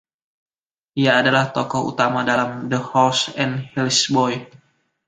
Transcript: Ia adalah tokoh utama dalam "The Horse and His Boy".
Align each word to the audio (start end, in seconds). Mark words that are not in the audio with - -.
Ia 1.01 1.11
adalah 1.21 1.45
tokoh 1.55 1.83
utama 1.93 2.19
dalam 2.29 2.49
"The 2.73 2.79
Horse 2.89 3.23
and 3.41 3.51
His 3.77 3.99
Boy". 4.15 4.33